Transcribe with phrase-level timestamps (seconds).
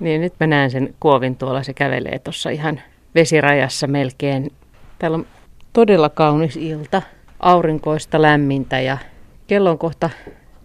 [0.00, 2.80] Niin nyt mä näen sen kuovin tuolla, se kävelee tuossa ihan
[3.14, 4.52] vesirajassa melkein.
[4.98, 5.26] Täällä on
[5.72, 7.02] todella kaunis ilta,
[7.40, 8.98] aurinkoista lämmintä ja
[9.46, 10.10] kello on kohta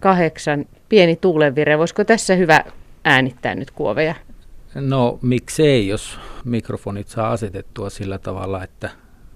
[0.00, 1.78] kahdeksan, pieni tuulenvire.
[1.78, 2.64] Voisiko tässä hyvä
[3.04, 4.14] äänittää nyt kuoveja?
[4.74, 8.90] No miksei, jos mikrofonit saa asetettua sillä tavalla, että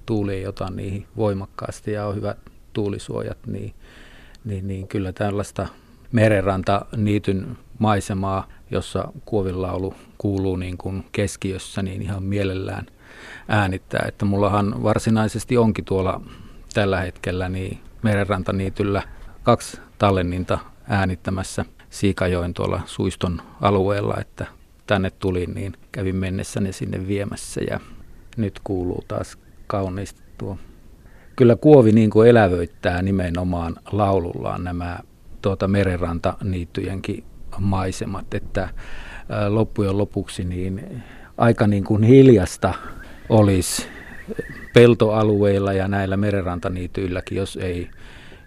[0.06, 2.38] tuuli ei ota niihin voimakkaasti ja on hyvät
[2.72, 3.74] tuulisuojat, niin,
[4.44, 5.66] niin, niin kyllä tällaista
[6.12, 12.86] merenranta niityn maisemaa, jossa kuovilaulu kuuluu niin kuin keskiössä, niin ihan mielellään
[13.48, 14.04] äänittää.
[14.08, 16.20] Että mullahan varsinaisesti onkin tuolla
[16.74, 19.02] tällä hetkellä niin merenrantaniityllä
[19.42, 24.46] kaksi tallenninta äänittämässä Siikajoen tuolla Suiston alueella, että
[24.86, 27.80] tänne tulin, niin kävin mennessä ne sinne viemässä ja
[28.36, 30.58] nyt kuuluu taas kauniisti tuo.
[31.36, 34.98] Kyllä Kuovi niin kuin elävöittää nimenomaan laulullaan nämä
[35.42, 37.24] tuota merenrantaniittyjenkin
[37.58, 38.68] maisemat, että
[39.48, 41.02] loppujen lopuksi niin
[41.38, 42.74] aika niin kuin hiljasta
[43.28, 43.86] olisi
[44.74, 47.90] peltoalueilla ja näillä merenrantaniityilläkin, jos, ei,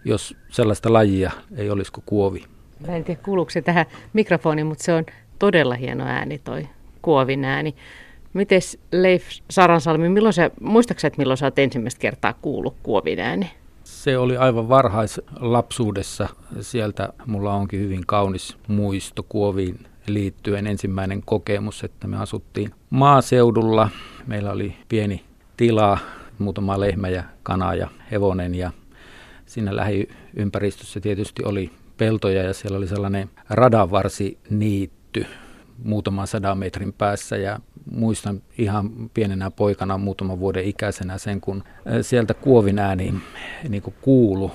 [0.06, 2.44] jos sellaista lajia ei olisi kuin kuovi.
[2.88, 5.06] Mä en tiedä kuuluuko se tähän mikrofoniin, mutta se on
[5.40, 6.68] todella hieno ääni toi
[7.02, 7.76] kuovin ääni.
[8.34, 13.52] Mites Leif Saransalmi, milloin sä, muistaaksä, että milloin sä oot ensimmäistä kertaa kuullut kuovin ääni?
[13.92, 16.30] Se oli aivan varhaislapsuudessa.
[16.62, 20.68] Sieltä mulla onkin hyvin kaunis muisto kuoviin liittyen.
[20.68, 23.90] Ensimmäinen kokemus, että me asuttiin maaseudulla.
[24.28, 25.26] Meillä oli pieni
[25.58, 25.98] tila,
[26.40, 28.72] muutama lehmä ja kana ja hevonen ja
[29.46, 35.26] siinä lähiympäristössä tietysti oli peltoja ja siellä oli sellainen radanvarsi niitty
[35.84, 37.60] muutaman sadan metrin päässä ja
[37.92, 41.64] muistan ihan pienenä poikana muutaman vuoden ikäisenä sen, kun
[42.02, 43.14] sieltä kuovin ääni
[43.70, 44.52] niin kuulu.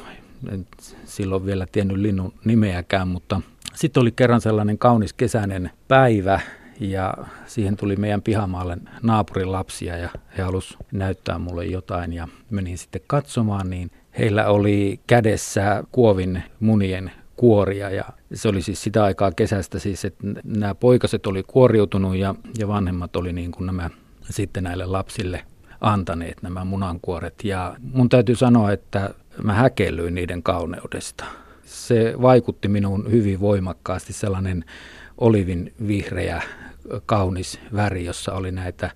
[0.52, 0.66] En
[1.04, 3.40] silloin vielä tiennyt linnun nimeäkään, mutta
[3.74, 6.40] sitten oli kerran sellainen kaunis kesäinen päivä
[6.80, 7.14] ja
[7.46, 13.00] siihen tuli meidän pihamaalle naapurin lapsia ja he halusivat näyttää mulle jotain ja menin sitten
[13.06, 18.04] katsomaan, niin heillä oli kädessä kuovin munien kuoria ja
[18.34, 23.16] se oli siis sitä aikaa kesästä siis, että nämä poikaset oli kuoriutunut ja, ja vanhemmat
[23.16, 23.90] oli niin kuin nämä
[24.30, 25.44] sitten näille lapsille
[25.80, 31.24] antaneet nämä munankuoret ja mun täytyy sanoa, että mä häkellyin niiden kauneudesta.
[31.64, 34.64] Se vaikutti minuun hyvin voimakkaasti sellainen
[35.18, 36.42] olivin vihreä
[37.06, 38.90] kaunis väri, jossa oli näitä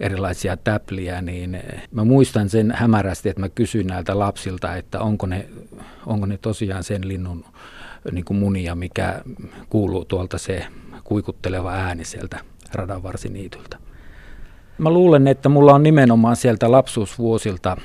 [0.00, 5.48] erilaisia täpliä, niin mä muistan sen hämärästi, että mä kysyin näiltä lapsilta, että onko ne,
[6.06, 7.44] onko ne tosiaan sen linnun
[8.12, 9.22] niin kuin munia, mikä
[9.68, 10.66] kuuluu tuolta se
[11.04, 12.40] kuikutteleva ääni sieltä
[12.74, 13.78] radanvarsiniityltä.
[14.78, 17.76] Mä luulen, että mulla on nimenomaan sieltä lapsuusvuosilta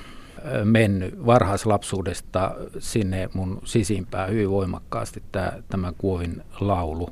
[0.64, 7.10] mennyt varhaislapsuudesta sinne mun sisimpään hyvin voimakkaasti tämä, tämä Kuovin laulu.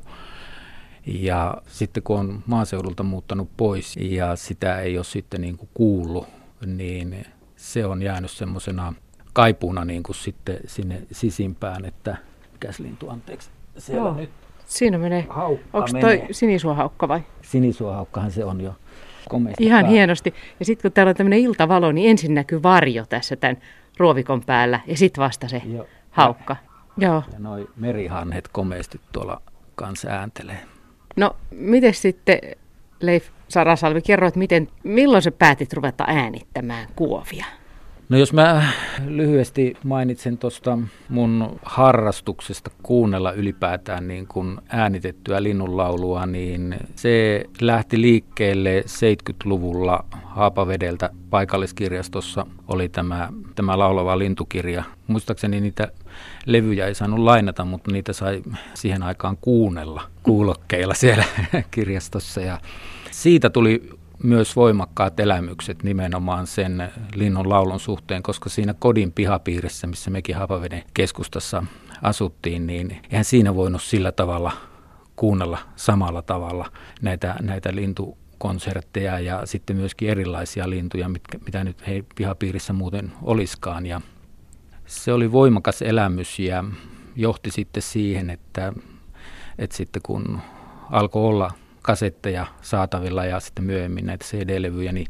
[1.06, 6.26] Ja sitten kun on maaseudulta muuttanut pois ja sitä ei ole sitten niin kuin kuullut,
[6.66, 7.24] niin
[7.56, 8.94] se on jäänyt semmoisena
[9.32, 12.16] kaipuuna niin kuin sitten sinne sisimpään, että
[12.62, 13.50] mikäs lintu, anteeksi.
[13.78, 14.16] Siellä Joo.
[14.16, 14.30] nyt
[14.66, 15.26] Siinä menee.
[15.28, 17.20] Haukka Onko toi sinisuohaukka vai?
[17.42, 18.74] Sinisuohaukkahan se on jo
[19.28, 19.64] komeasti.
[19.64, 19.90] Ihan pää.
[19.90, 20.34] hienosti.
[20.58, 23.56] Ja sitten kun täällä on tämmöinen iltavalo, niin ensin näkyy varjo tässä tämän
[23.98, 25.86] ruovikon päällä ja sitten vasta se Joo.
[26.10, 26.56] haukka.
[26.98, 27.22] Ja, Joo.
[27.32, 29.42] Ja noi merihanhet komeasti tuolla
[29.74, 30.58] kanssa ääntelee.
[31.16, 32.38] No, miten sitten
[33.00, 37.46] Leif Sarasalvi, kerro, että miten, milloin sä päätit ruveta äänittämään kuovia?
[38.12, 38.68] No jos mä
[39.06, 40.78] lyhyesti mainitsen tuosta
[41.08, 52.46] mun harrastuksesta kuunnella ylipäätään niin kuin äänitettyä linnunlaulua, niin se lähti liikkeelle 70-luvulla Haapavedeltä paikalliskirjastossa
[52.68, 54.84] oli tämä, tämä laulava lintukirja.
[55.06, 55.88] Muistaakseni niitä
[56.46, 58.42] levyjä ei saanut lainata, mutta niitä sai
[58.74, 61.24] siihen aikaan kuunnella kuulokkeilla siellä
[61.70, 62.40] kirjastossa.
[62.40, 62.60] Ja
[63.10, 63.90] siitä tuli
[64.22, 70.82] myös voimakkaat elämykset nimenomaan sen linnun laulun suhteen, koska siinä kodin pihapiirissä, missä mekin Hapaveden
[70.94, 71.64] keskustassa
[72.02, 74.52] asuttiin, niin eihän siinä voinut sillä tavalla
[75.16, 76.72] kuunnella samalla tavalla
[77.02, 83.12] näitä, näitä lintu konsertteja ja sitten myöskin erilaisia lintuja, mitkä, mitä nyt ei pihapiirissä muuten
[83.22, 83.86] oliskaan.
[83.86, 84.00] Ja
[84.86, 86.64] se oli voimakas elämys ja
[87.16, 88.72] johti sitten siihen, että,
[89.58, 90.40] että sitten kun
[90.90, 91.50] alkoi olla
[91.82, 95.06] kasetteja saatavilla ja sitten myöhemmin näitä CD-levyjä, niin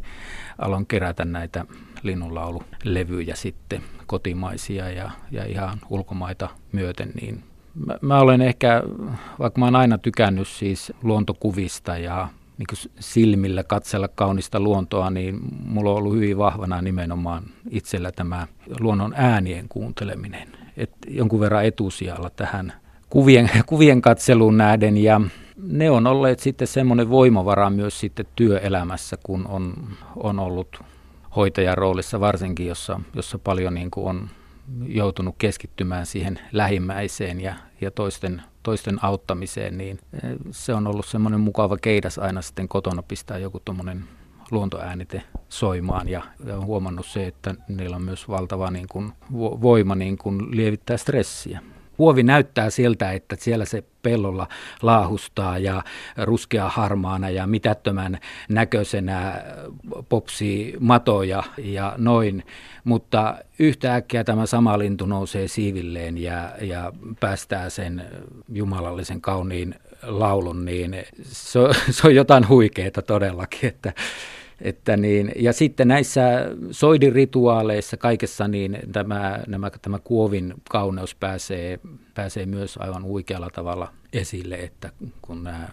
[0.58, 1.64] aloin kerätä näitä
[2.02, 7.42] linnunlaululevyjä sitten kotimaisia ja, ja ihan ulkomaita myöten, niin
[7.86, 8.82] mä, mä olen ehkä,
[9.38, 12.28] vaikka mä oon aina tykännyt siis luontokuvista ja
[12.58, 18.46] niin silmillä katsella kaunista luontoa, niin mulla on ollut hyvin vahvana nimenomaan itsellä tämä
[18.80, 20.48] luonnon äänien kuunteleminen.
[20.76, 22.72] Et jonkun verran etusijalla tähän
[23.10, 25.20] kuvien, kuvien katseluun nähden ja
[25.56, 29.74] ne on olleet sitten semmoinen voimavara myös sitten työelämässä, kun on,
[30.16, 30.80] on ollut
[31.36, 34.28] hoitajan roolissa varsinkin, jossa, jossa paljon niin kuin on
[34.86, 41.40] joutunut keskittymään siihen lähimmäiseen ja, ja toisten, toisten auttamiseen, niin eh, se on ollut semmoinen
[41.40, 44.04] mukava keidas aina sitten kotona pistää joku tuommoinen
[44.50, 49.94] luontoäänite soimaan ja, ja on huomannut se, että niillä on myös valtava niin kuin, voima
[49.94, 51.60] niin kuin lievittää stressiä.
[51.98, 54.48] Huovi näyttää siltä, että siellä se pellolla
[54.82, 55.82] laahustaa ja
[56.16, 58.18] ruskea harmaana ja mitättömän
[58.48, 59.42] näköisenä
[60.08, 62.44] popsii matoja ja noin,
[62.84, 68.04] mutta yhtäkkiä tämä sama lintu nousee siivilleen ja, ja päästää sen
[68.48, 71.60] jumalallisen kauniin laulun, niin se,
[71.90, 73.92] se on jotain huikeaa todellakin, että
[74.62, 76.22] että niin, ja sitten näissä
[76.70, 81.80] soidin-rituaaleissa kaikessa niin tämä, nämä, tämä kuovin kauneus pääsee,
[82.14, 84.92] pääsee myös aivan huikealla tavalla esille, että
[85.22, 85.68] kun nämä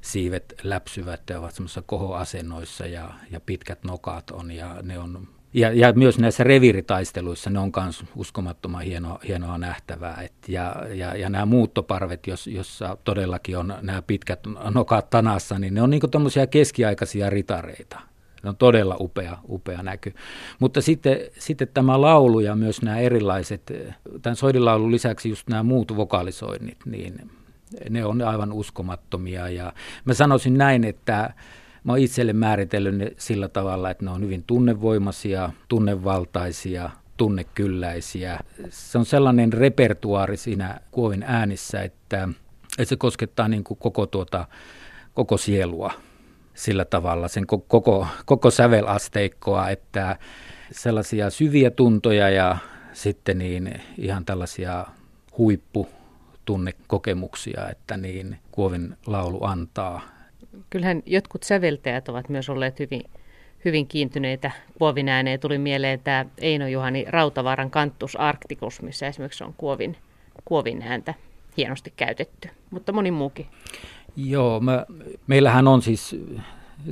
[0.00, 5.72] siivet läpsyvät ja ovat semmoisissa kohoasennoissa ja, ja pitkät nokat on ja ne on ja,
[5.72, 10.22] ja myös näissä reviiritaisteluissa ne on myös uskomattoman hienoa, hienoa nähtävää.
[10.22, 14.40] Et ja, ja, ja nämä muuttoparvet, jos, jossa todellakin on nämä pitkät
[14.74, 18.00] nokat tanassa, niin ne on niin tuommoisia keskiaikaisia ritareita.
[18.46, 20.14] Ne on todella upea, upea näky.
[20.58, 23.72] Mutta sitten, sitten tämä laulu ja myös nämä erilaiset,
[24.22, 27.30] tämän soidilaulun lisäksi just nämä muut vokalisoinnit, niin
[27.90, 29.48] ne on aivan uskomattomia.
[29.48, 29.72] Ja
[30.04, 31.34] mä sanoisin näin, että
[31.84, 38.38] mä oon itselle määritellyt ne sillä tavalla, että ne on hyvin tunnevoimaisia, tunnevaltaisia, tunnekylläisiä.
[38.68, 42.28] Se on sellainen repertuaari siinä kuovin äänissä, että,
[42.78, 44.46] että se koskettaa niin kuin koko, tuota,
[45.14, 45.92] koko sielua
[46.56, 50.16] sillä tavalla, sen koko, koko sävelasteikkoa, että
[50.72, 52.56] sellaisia syviä tuntoja ja
[52.92, 54.86] sitten niin ihan tällaisia
[55.38, 60.00] huipputunnekokemuksia, että niin Kuovin laulu antaa.
[60.70, 63.02] Kyllähän jotkut säveltäjät ovat myös olleet hyvin,
[63.64, 65.40] hyvin kiintyneitä Kuovin ääneen.
[65.40, 69.96] Tuli mieleen tämä Eino Juhani Rautavaaran Kanttus Arcticus, missä esimerkiksi on Kuovin,
[70.44, 71.14] Kuovin ääntä
[71.56, 73.46] hienosti käytetty, mutta moni muukin.
[74.16, 74.86] Joo, mä,
[75.26, 76.16] meillähän on siis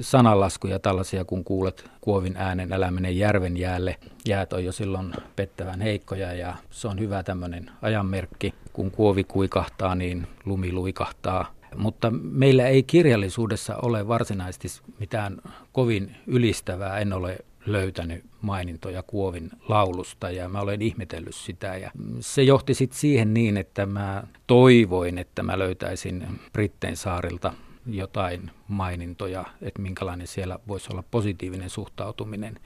[0.00, 3.96] sananlaskuja tällaisia, kun kuulet kuovin äänen, älä mene järven jäälle.
[4.28, 8.54] Jäät on jo silloin pettävän heikkoja ja se on hyvä tämmöinen ajanmerkki.
[8.72, 11.54] Kun kuovi kuikahtaa, niin lumi luikahtaa.
[11.76, 14.68] Mutta meillä ei kirjallisuudessa ole varsinaisesti
[14.98, 15.36] mitään
[15.72, 16.98] kovin ylistävää.
[16.98, 21.76] En ole löytänyt mainintoja Kuovin laulusta ja mä olen ihmetellyt sitä.
[21.76, 21.90] Ja
[22.20, 27.52] se johti sitten siihen niin, että mä toivoin, että mä löytäisin Brittein saarilta
[27.86, 32.60] jotain mainintoja, että minkälainen siellä voisi olla positiivinen suhtautuminen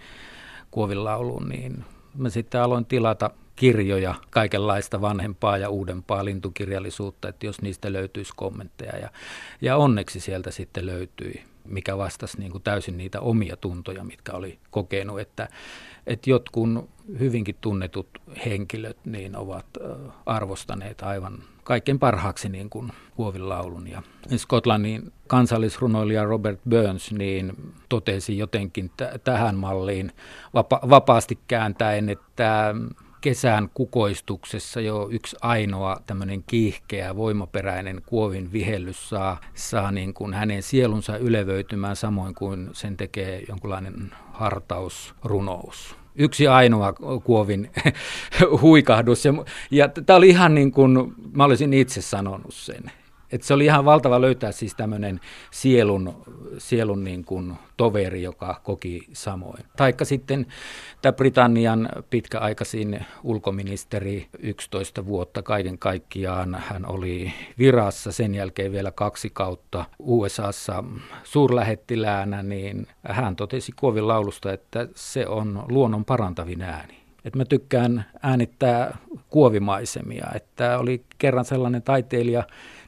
[0.70, 1.84] Kuovin lauluun, niin
[2.16, 8.96] mä sitten aloin tilata kirjoja, kaikenlaista vanhempaa ja uudempaa lintukirjallisuutta, että jos niistä löytyisi kommentteja.
[8.96, 9.10] Ja,
[9.60, 14.58] ja onneksi sieltä sitten löytyi, mikä vastasi niin kuin täysin niitä omia tuntoja, mitkä oli
[14.70, 15.48] kokenut, että,
[16.06, 16.88] että jotkun
[17.18, 18.08] hyvinkin tunnetut
[18.46, 19.66] henkilöt niin ovat
[20.26, 23.88] arvostaneet aivan kaikkein parhaaksi niin kuin Huovin laulun.
[23.88, 24.02] Ja
[24.36, 27.52] Skotlannin kansallisrunoilija Robert Burns niin
[27.88, 30.12] totesi jotenkin t- tähän malliin
[30.54, 32.74] vapa- vapaasti kääntäen, että
[33.28, 40.62] kesän kukoistuksessa jo yksi ainoa tämmöinen kiihkeä, voimaperäinen kuovin vihellys saa, saa niin kuin hänen
[40.62, 43.94] sielunsa ylevöitymään samoin kuin sen tekee jonkunlainen
[44.32, 46.92] hartausrunous yksi ainoa
[47.24, 47.70] kuovin
[48.62, 49.24] huikahdus.
[49.24, 49.32] Ja,
[49.70, 52.90] ja tämä oli ihan niin kuin mä olisin itse sanonut sen.
[53.32, 55.20] Et se oli ihan valtava löytää siis tämmöinen
[55.50, 56.14] sielun,
[56.58, 59.64] sielun niin kuin toveri, joka koki samoin.
[59.76, 60.46] Taikka sitten
[61.02, 66.54] tämä Britannian pitkäaikaisin ulkoministeri 11 vuotta kaiken kaikkiaan.
[66.68, 70.84] Hän oli virassa sen jälkeen vielä kaksi kautta USAssa
[71.24, 77.07] suurlähettiläänä, niin hän totesi Kuovin laulusta, että se on luonnon parantavin ääni.
[77.24, 78.98] Et mä tykkään äänittää
[79.28, 80.26] kuovimaisemia.
[80.34, 82.42] Että oli kerran sellainen taiteilija,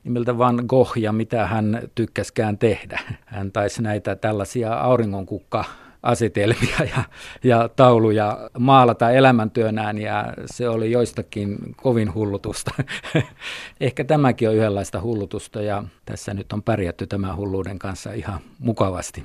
[0.05, 3.01] nimeltä Van Gogh ja mitä hän tykkäskään tehdä.
[3.27, 5.65] Hän taisi näitä tällaisia auringonkukka
[6.03, 7.05] asetelmia ja,
[7.45, 12.71] ja tauluja maalata elämäntyönään ja se oli joistakin kovin hullutusta.
[13.81, 19.23] Ehkä tämäkin on yhdenlaista hullutusta ja tässä nyt on pärjätty tämän hulluuden kanssa ihan mukavasti.